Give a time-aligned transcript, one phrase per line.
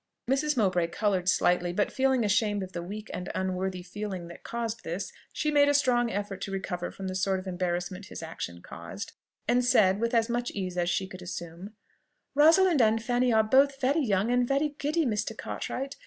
[0.27, 0.57] Mrs.
[0.57, 5.13] Mowbray coloured slightly; but feeling ashamed of the weak and unworthy feeling that caused this,
[5.31, 9.11] she made a strong effort to recover from the sort of embarrassment his action caused,
[9.47, 11.75] and said, with as much ease as she could assume,
[12.33, 15.37] "Rosalind and Fanny are both very young and very giddy, Mr.
[15.37, 15.97] Cartwright.